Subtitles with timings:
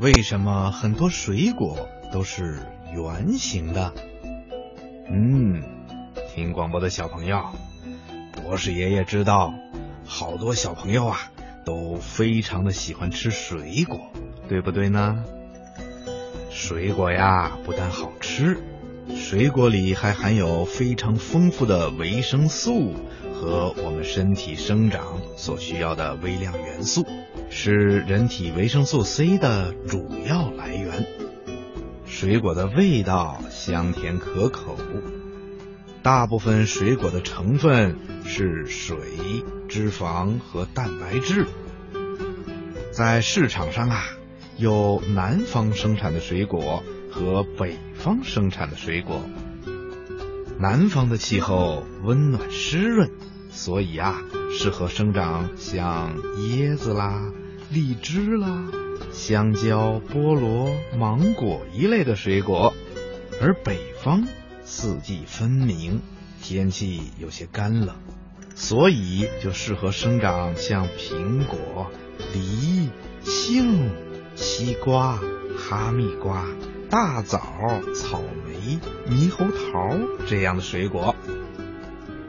[0.00, 2.60] 为什么很多水果都是
[2.94, 3.92] 圆形的？
[5.10, 5.62] 嗯，
[6.34, 7.42] 听广播的小朋友，
[8.32, 9.52] 博士爷爷知道，
[10.06, 11.30] 好多小朋友啊
[11.66, 14.00] 都非常的喜欢吃水果，
[14.48, 15.22] 对不对呢？
[16.48, 18.56] 水果呀，不但好吃，
[19.14, 22.94] 水果里还含有非常丰富的维生素
[23.34, 27.06] 和我们身体生长所需要的微量元素，
[27.50, 31.06] 是人体维生素 C 的主要来源。
[32.06, 34.76] 水果的味道香甜可口，
[36.02, 38.96] 大部分水果的成分是水、
[39.68, 41.46] 脂肪和蛋白质。
[42.92, 44.04] 在市场上啊。
[44.56, 49.22] 有南方生产的水果和北方生产的水果。
[50.58, 53.10] 南方的气候温暖湿润，
[53.50, 57.30] 所以啊，适合生长像椰子啦、
[57.70, 58.64] 荔枝啦、
[59.12, 62.74] 香蕉、菠萝、芒果一类的水果。
[63.40, 64.26] 而北方
[64.64, 66.00] 四季分明，
[66.42, 67.96] 天气有些干冷，
[68.54, 71.90] 所以就适合生长像苹果、
[72.32, 72.88] 梨、
[73.22, 73.90] 杏。
[74.36, 75.18] 西瓜、
[75.58, 76.46] 哈密瓜、
[76.88, 77.40] 大枣、
[77.94, 78.78] 草莓、
[79.10, 81.14] 猕猴桃这样的水果，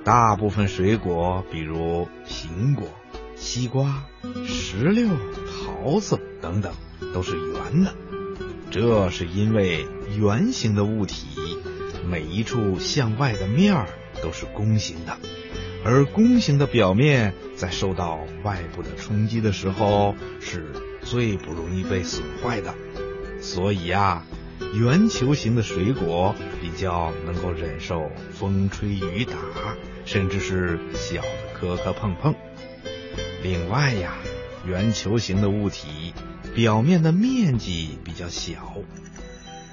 [0.04, 2.88] 大部分水果，比如苹果、
[3.36, 4.06] 西瓜、
[4.46, 5.10] 石榴、
[5.48, 6.74] 桃子等等，
[7.14, 7.94] 都是圆的。
[8.70, 9.86] 这是因为
[10.18, 11.60] 圆形的物体，
[12.10, 13.88] 每一处向外的面儿
[14.22, 15.18] 都是弓形的，
[15.84, 20.72] 而弓形的表面在受到外部的冲击的时候是。
[21.04, 22.76] 最不容易被损坏的，
[23.42, 24.24] 所以呀，
[24.74, 29.36] 圆球形的水果比较能够忍受风吹雨打，
[30.06, 32.34] 甚至是小的磕磕碰碰。
[33.44, 34.14] 另外呀，
[34.66, 36.14] 圆球形的物体
[36.56, 38.76] 表面的面积比较小，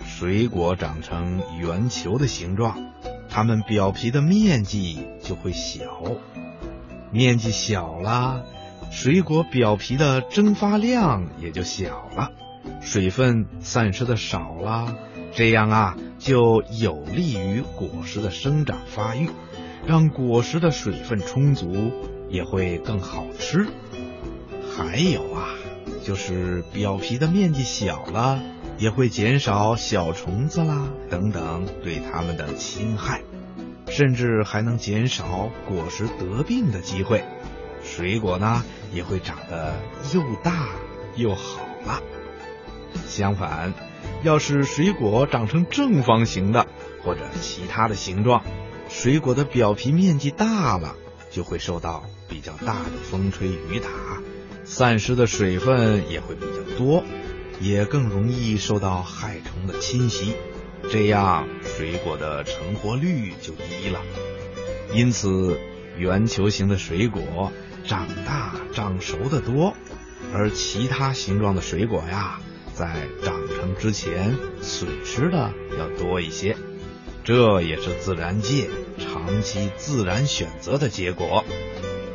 [0.04, 2.76] 水果长成圆球的形状，
[3.28, 6.02] 它们表皮的面积就会小，
[7.12, 8.44] 面积小了。
[8.90, 12.32] 水果表皮的蒸发量也就小了，
[12.80, 14.96] 水分散失的少了，
[15.32, 19.28] 这样啊就有利于果实的生长发育，
[19.86, 21.92] 让果实的水分充足，
[22.28, 23.66] 也会更好吃。
[24.76, 25.48] 还有啊，
[26.04, 28.40] 就是表皮的面积小了，
[28.78, 33.22] 也会减少小虫子啦等等对它们的侵害，
[33.86, 37.24] 甚至还能减少果实得病的机会。
[37.82, 38.64] 水果呢？
[38.92, 39.74] 也会长得
[40.14, 40.68] 又大
[41.16, 42.00] 又好了。
[43.06, 43.74] 相反，
[44.22, 46.66] 要是水果长成正方形的
[47.02, 48.44] 或者其他的形状，
[48.88, 50.96] 水果的表皮面积大了，
[51.30, 53.88] 就会受到比较大的风吹雨打，
[54.64, 57.04] 散失的水分也会比较多，
[57.60, 60.34] 也更容易受到害虫的侵袭，
[60.90, 64.00] 这样水果的成活率就低了。
[64.92, 65.58] 因此，
[65.96, 67.52] 圆球形的水果。
[67.86, 69.74] 长大长熟的多，
[70.34, 72.38] 而其他形状的水果呀，
[72.78, 76.56] 在长成之前损失的要多一些。
[77.24, 81.44] 这也是自然界长期自然选择的结果。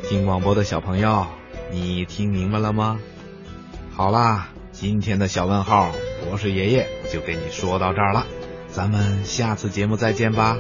[0.08, 1.28] 听广播的小朋友，
[1.70, 3.02] 你听明白了吗？
[3.92, 5.92] 好啦，今天的小问号，
[6.24, 8.26] 博士爷爷就给你说到这儿了。
[8.70, 10.58] 咱们下次节目再见吧。